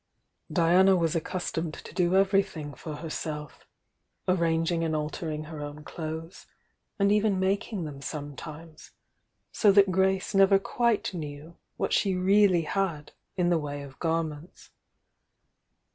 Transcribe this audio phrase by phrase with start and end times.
[0.51, 3.67] Diana was accustomed to do everything for herself,
[4.27, 6.47] arranging and altering her own clothes,
[6.97, 8.93] and even making them sometimes,
[9.51, 14.71] so that Grace never quite knew what she really had in the way of garments.